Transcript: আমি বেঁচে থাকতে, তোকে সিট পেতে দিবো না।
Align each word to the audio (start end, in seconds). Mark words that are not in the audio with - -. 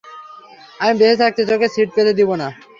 আমি 0.79 0.93
বেঁচে 0.99 1.17
থাকতে, 1.21 1.41
তোকে 1.49 1.67
সিট 1.73 1.89
পেতে 1.95 2.11
দিবো 2.19 2.33
না। 2.41 2.47